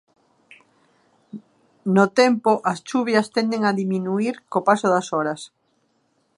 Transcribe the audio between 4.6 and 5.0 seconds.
paso